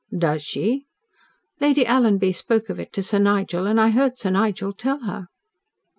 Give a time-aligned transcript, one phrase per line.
[0.17, 0.87] "Does she?"
[1.59, 5.27] "Lady Alanby spoke of it to Sir Nigel, and I heard Sir Nigel tell her."